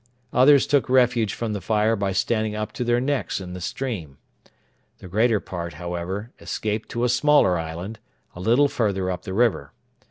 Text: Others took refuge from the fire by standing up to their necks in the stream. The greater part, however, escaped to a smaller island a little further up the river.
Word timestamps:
Others 0.33 0.65
took 0.65 0.89
refuge 0.89 1.35
from 1.35 1.53
the 1.53 1.61
fire 1.61 1.95
by 1.95 2.11
standing 2.11 2.55
up 2.55 2.71
to 2.71 2.83
their 2.83 2.99
necks 2.99 3.39
in 3.39 3.53
the 3.53 3.61
stream. 3.61 4.17
The 4.97 5.07
greater 5.07 5.39
part, 5.39 5.73
however, 5.75 6.31
escaped 6.39 6.89
to 6.89 7.03
a 7.03 7.07
smaller 7.09 7.55
island 7.55 7.99
a 8.35 8.39
little 8.39 8.67
further 8.67 9.11
up 9.11 9.25
the 9.25 9.33
river. 9.35 9.73